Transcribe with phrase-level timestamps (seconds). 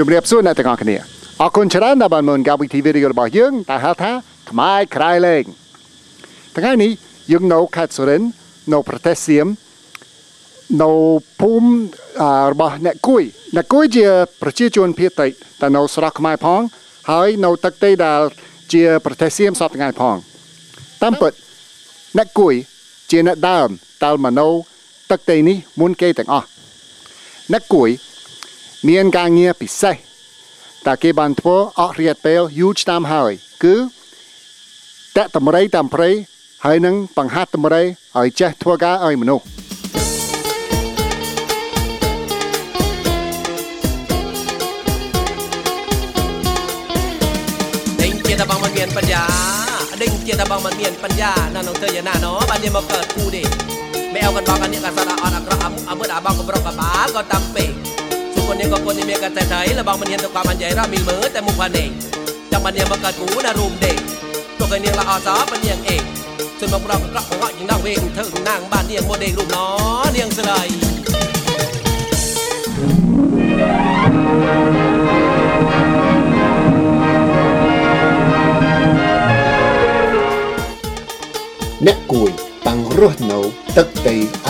[0.00, 0.96] ជំរាបសួរអ្នកទាំងអស់គ្នា
[1.42, 4.10] អរគុណច្រើនដែលបានមើលកម្មវិធីវីដេអូរបស់យើងដែលហៅថា
[4.50, 5.44] ខ្មែរក្រៃលែង
[6.56, 6.90] ថ្ងៃនេះ
[7.32, 8.22] យើងនៅខេត្តសុរិន
[8.72, 9.46] នៅប្រទេសសៀម
[10.82, 10.90] នៅ
[11.40, 11.68] ភូមិ
[12.52, 13.22] របស់អ្នកគួយ
[13.56, 14.06] អ្នកគួយជា
[14.42, 16.60] ប្រជាជនភៀតតិចតែនៅស្រុកខ្មែរផង
[17.10, 18.20] ហើយនៅទឹកដីដែល
[18.72, 20.16] ជាប្រទេសសៀមសពថ្ងៃផង
[21.02, 21.32] តាមពិត
[22.18, 22.54] អ្នកគួយ
[23.10, 23.68] ជាអ្នកដើម
[24.04, 24.48] ដែលមកនៅ
[25.10, 26.46] ទឹកដីនេះមុនគេទាំងអស់
[27.54, 27.90] អ្នកគួយ
[28.88, 29.96] មានការងារពិសេស
[30.86, 33.32] តែគេបានធ្វើអស់រយៈពេលយូរឆ្នាំហើយ
[33.64, 33.74] គឺ
[35.16, 36.10] តតម្រៃតាមព្រៃ
[36.64, 37.82] ហើយនឹងបង្ហាត់តម្រៃ
[38.18, 39.44] ឲ្យចេះធ្វើការឲ្យមនុស្ស
[48.00, 49.22] ដេញទៀតបងមិនមានបញ្ញា
[50.02, 53.42] ដេញទៀតបងមិនមានបញ្ញាណានងធ្វើយ៉ាងណាណោបានយើងមកកើតគូទេ
[54.14, 57.79] មែអោកណ្ដងអានេះកសាត់អត់អក្រក់អាមុអាមើអាបងក៏ប្រកបបាក៏តាំងពេក
[58.50, 61.90] องกับรกกับบาก็ตำเปสุคนนี้ก็คนที่เมียกันแต่ไทยและบางมันเห็นตัวความมันใหญ่รามีมือแต่มุกพันเอง
[62.50, 63.96] จังมันเนี่ยมากัดกูนะรุมเด็ก
[64.58, 66.02] ตัวเคยเนียงละอาซอมันเนียงเอง
[66.58, 69.66] จนบาเรากระหัวยิงนั่งเวงถึงนั่งบ้านเนียงโมเดลรูปน้อ
[70.12, 70.26] เนีย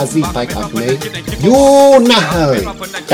[0.02, 0.98] ាស៊ីប៉ែកអាគ្នេយ៍
[1.46, 2.58] យូរណាស់ហើយ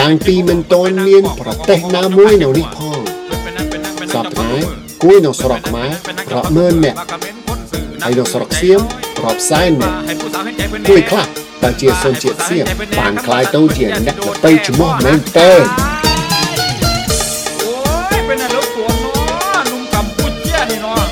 [0.00, 3.00] តាំងពីមិនទាន់មានប្រទេសណាមួយនៅនេះផង
[4.12, 4.58] សពថ្ងៃ
[5.02, 5.90] គួយនៅស្រុកខ្មែរ
[6.32, 6.98] រាប់ម៉ឺននាក់
[8.04, 8.80] ហើយនៅស្រុកសៀម
[9.24, 9.96] រាប់សែននាក់
[10.88, 11.26] គួយខ្លះ
[11.62, 12.64] តែជាជនជាតិសៀម
[12.98, 15.52] បានคล้ายទៅជាអ្នកប្រតិឈ្មោះមែនតើ
[17.60, 17.74] โอ้
[18.16, 21.02] ยเป็นอะไรรบกวนเนาะนุ่มกัมพูเชียนี่เนาะ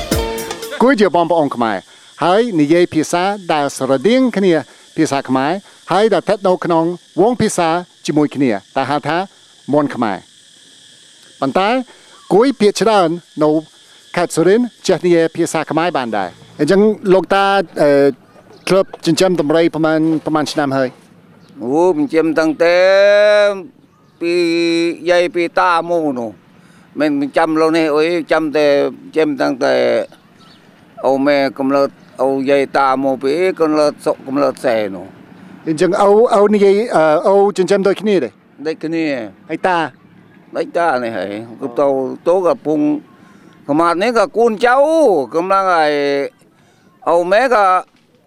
[0.81, 1.77] គួយជាបងប្អូនខ្មែរ
[2.23, 3.23] ហើយនិយាយភាសា
[3.53, 4.53] ដែលស្រដៀងគ្នា
[4.96, 5.50] ភាសាខ្មែរ
[5.92, 6.84] ហើយដែលស្ថិតនៅក្នុង
[7.20, 7.68] វងភាសា
[8.06, 9.16] ជាមួយគ្នាតែហៅថា
[9.74, 10.16] មនខ្មែរ
[11.40, 11.68] ប៉ុន្តែ
[12.34, 13.08] គួយភាគច្រើន
[13.44, 13.50] នៅ
[14.16, 16.28] ខេត្តសុរិនទร์ចេះនិយាយភាសាខ្មែរបានដែរ
[16.60, 16.80] អញ្ចឹង
[17.14, 17.44] លោកតា
[17.82, 17.90] អឺ
[18.68, 20.88] ធ្លាប់ចិញ្ចឹមដំរីប្រហែលប្រហែលឆ្នាំហើយ
[21.62, 22.76] អូមិនចិញ្ចឹមតាំងតែ
[24.20, 24.34] ពី
[25.10, 26.30] យាយពីតាមកនោះ
[27.00, 28.66] មិនមិនចាំលោកនេះអុយចាំតែ
[29.16, 29.74] ចិញ្ចឹមតាំងតែ
[31.06, 31.88] អូម៉ែកំណើត
[32.22, 35.06] អូយាយតាមកពីកំណើតសុកកំណើតសែនោះ
[35.66, 38.30] អញ្ចឹងអូអូនិយាយអឺអូចិញ្ចឹមដូចគ្នាទេ
[38.66, 39.04] ដូចគ្នា
[39.48, 39.78] ហើយតា
[40.56, 41.86] ដូចតានេះហើយគឺទៅ
[42.28, 42.78] ទៅកំពុង
[43.68, 44.74] កម្មាត់នេះក៏គូនចៅ
[45.34, 45.92] កំឡុងហើយ
[47.08, 47.64] អូម៉ែក៏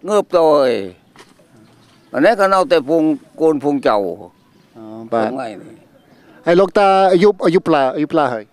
[0.08, 0.72] ងើបទៅហើយ
[2.14, 3.02] អានេះក៏នៅតែពុង
[3.40, 3.96] គូនពុងចៅ
[4.76, 5.74] អូបាទថ្ងៃនេះ
[6.46, 8.44] ហើយលោកតាអាយុអាយុប្លាអាយុប្លាហើយ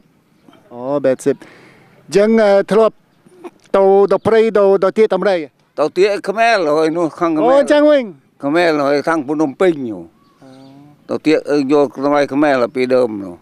[0.00, 1.36] 80អូបែបសិប
[2.16, 2.94] ចឹងអឺធ្លាប់
[3.76, 5.36] ទៅទៅព្រៃទៅទៅទៀតតម្រៃ
[5.78, 8.04] ទៅទៀតខ្មែរហើយនោះខាងខអូមែចឹងវិញ
[8.42, 10.02] ខ្មែរហើយខាងភ្នំពេញនោះ
[11.08, 11.38] ទៅទៀត
[11.72, 13.34] យកសម័យខ្មែរពីដើមនោះ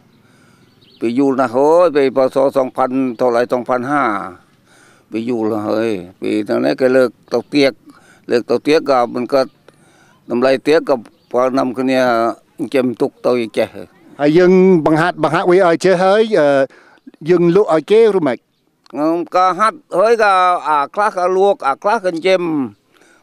[1.00, 2.36] ពីយូរណាស់ហើយពីពស
[2.78, 3.42] 2000តឡៃ
[4.26, 5.90] 2005ពីយូរហើយ
[6.20, 7.72] ពីទាំងនេះគេលើកទៅទៀត
[8.30, 9.46] លើកទៅទៀតក៏មិនកើត
[10.30, 10.94] តម្លៃទៀតក៏
[11.32, 12.00] បើនាំគ្នា
[12.58, 13.68] ចិញ្ចឹមទុកទៅចេះ
[14.20, 14.52] ហើយយើង
[14.86, 16.48] បង្ហាត់បង្ហាត់វាឲ្យចេះហើយអឺ
[17.30, 18.36] យើងលក់ឲ្យគេឬមិន
[18.90, 20.32] ខ្ញុំក៏ហាត់ហើយក៏
[20.68, 22.42] អាខ្លះក៏លួកអាខ្លះក៏ចិញ្ចឹម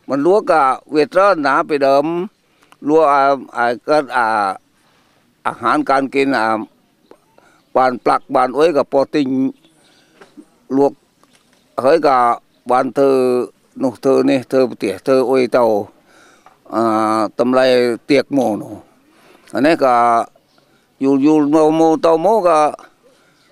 [0.09, 0.63] មិនលួកក៏
[0.93, 2.05] វាត្រូវណាពីដើម
[2.87, 3.21] លួកអា
[3.57, 4.25] អាកើតអា
[5.45, 6.47] អាហារការกินអា
[7.75, 9.25] បានផ្លាក់បានអុយក៏ពោះទិញ
[10.77, 10.87] លួ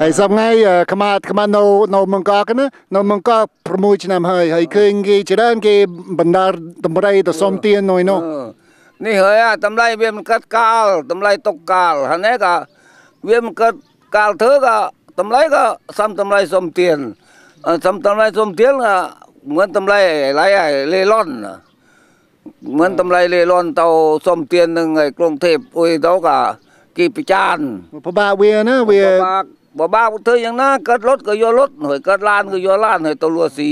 [0.00, 0.48] ហើយសប្ងៃ
[0.92, 1.62] ខ្មាតខ្មាតនៅ
[1.94, 5.74] នៅមង្កកណានៅមង្កក6ឆ្នាំហើយហើយឃើញគេច្រើនគេ
[6.18, 6.46] បណ្ដា
[6.84, 8.20] តម្រៃទៅសុំទាននៅនោះ
[9.04, 12.54] នេះហើយតម្លៃវាមិនកាត់កាលតម្លៃຕົកកាលហ្នឹងក៏
[13.28, 13.78] វាមិនកាត់
[14.16, 14.76] កាលធ្វើក៏
[15.20, 15.64] តម្លៃក៏
[15.98, 16.98] សំតម្លៃសុំទាន
[17.86, 18.94] សំតម្លៃសុំទានក៏
[19.56, 20.00] មិនតម្លៃ
[20.40, 20.46] ឡៃ
[20.92, 21.28] លេឡន
[22.78, 23.86] មិនតម្លៃលេឡនទៅ
[24.26, 26.38] សុំទាននឹងឯក្រុងទេពអុយទៅក៏
[26.98, 27.58] គេប្រចាន
[28.04, 29.02] ប្របាវាណាវា
[29.78, 33.70] บ่บ้าเธออย่างน้าเกิดรถก็โยรถหน่อยเกิดลานก็โยลานหน่อยตัวรัวสี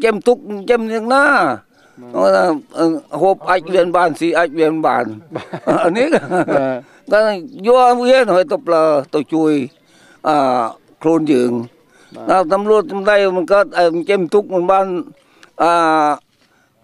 [0.00, 2.84] เจมทุกเจมอย่างนั้น
[3.20, 5.06] หบไอเวียนบานสีไอเวียนบาน
[5.82, 6.06] อันนี้
[7.10, 7.18] ก็
[7.66, 8.80] ยัวเวียนหอยตบเปลา
[9.12, 9.54] ตัวจุย
[10.26, 10.62] อ่า
[10.98, 11.52] โคลนยืง
[12.30, 14.86] นะตำรวจทำไดมันก็ไเจมทุกมันบาน
[15.62, 16.08] อ่า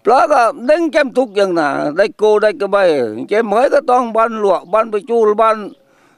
[0.05, 1.67] ปลาก็ดึงเจมทุกอย่างน่ะ
[1.97, 2.77] ได้โกได้กระใบ
[3.29, 5.57] เจมหอยก็ต้องบ้านหลวกบ้านไปจูบ้าน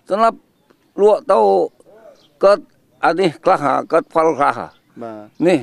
[0.09, 0.33] สำหรับ
[0.97, 1.39] หลวกเต้า
[2.43, 2.61] គាត់
[3.05, 4.59] អានេះខ្លះគាត់ផលខ្លះ
[5.01, 5.59] បាទនេះ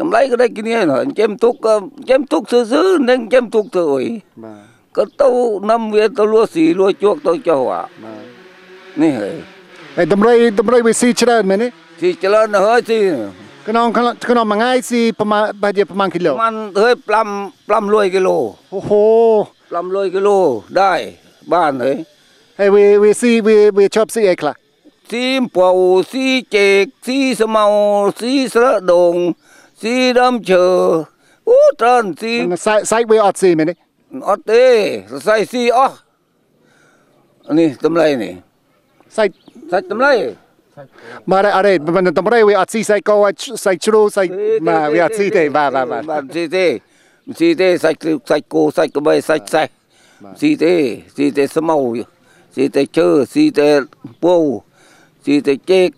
[0.00, 4.04] តម្លៃក៏ដូចគ្នាហ្នឹងអញ្ចឹងទុកក៏អញ្ចឹងទុកស៊ឺស៊ឺនិងអញ្ចឹងទុកទៅអី
[4.44, 5.28] បាទក៏ទៅ
[5.70, 7.82] នាំវាទៅលួស៊ីលួជក់ទៅចុះអា
[9.02, 9.34] នេះហើយ
[9.96, 11.68] ហើយតម្រៃតម្រៃវាស៊ីច្រើនមែនទេ
[12.00, 12.98] ស៊ីច្រើនហើយស៊ី
[13.68, 16.94] ក្នុងក្នុងមួយថ្ងៃស៊ីប្រហែលបើជាប្រហែលគីឡូប្រហែលហើយ
[17.32, 18.36] 5 500គីឡូ
[18.72, 19.04] អូហូ
[19.60, 20.38] 500គីឡូ
[20.80, 21.00] ដែរ
[21.52, 21.96] បានហើយ
[22.58, 24.54] ហើយវាវាស៊ីវាវាជាប់ស៊ីអីខ្លះ
[25.12, 29.32] sim bầu si chệt si sơ màu si sơ đồng
[29.76, 31.02] si đâm chờ.
[31.44, 33.74] Ú trần si sai sai bê ọt si mình đấy.
[34.20, 35.88] Ọt tê sai si ọ
[37.48, 38.34] nè tấm lây nè.
[39.10, 39.28] Sai
[39.70, 40.34] sai tấm lây.
[41.26, 44.28] Mà đây ở đây mình tấm lây với ọt si sai câu sai chru sai
[44.60, 46.78] mà với ọt si tê ba ba và si tê.
[47.36, 47.94] Si tê sai
[48.26, 49.68] sai cô sai cô bay sai sai.
[50.38, 51.94] si tê si tê sơ màu
[52.56, 53.80] si tê chơ si tê
[54.20, 54.62] bầu
[55.24, 55.88] ស៊ីតែជែក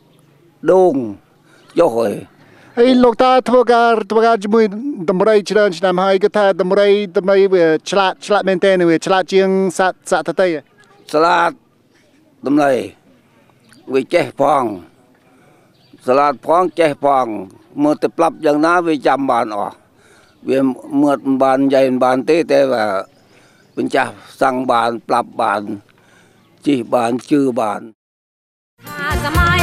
[0.71, 0.95] ដង
[1.79, 2.15] ចុះហើយ
[2.79, 4.65] ហើយលោកតាធ្វើការធ្វើការជាមួយ
[5.11, 9.49] តម្រៃច្រើនឆ្នាំហើយគេថាតម្រៃតម្រៃវាឆ្លាតឆ្លាតមែនតើវាឆ្លាតជាង
[9.79, 10.47] សត្វសត្វតៃ
[11.13, 11.51] ឆ្លាត
[12.47, 12.73] តម្រៃ
[13.95, 14.65] វាចេះផង
[16.07, 17.27] ឆ្លាតផងចេះផង
[17.83, 19.75] មើលទៅប្រាប់យ៉ាងណាវាចាំបានអស់
[20.49, 20.61] វា
[21.03, 22.85] មើលមិនបានយ៉ៃមិនបានទេតែថា
[23.77, 25.63] បញ្ចាស់សាំងបានប្រាប់បាន
[26.67, 27.81] ជិះបានជឿបាន
[29.25, 29.54] cause I'm